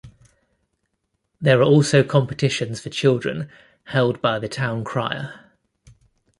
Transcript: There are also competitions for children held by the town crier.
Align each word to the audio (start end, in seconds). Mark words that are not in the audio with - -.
There 1.39 1.59
are 1.59 1.63
also 1.65 2.01
competitions 2.03 2.79
for 2.79 2.89
children 2.89 3.51
held 3.83 4.19
by 4.19 4.39
the 4.39 4.49
town 4.49 4.83
crier. 4.83 5.51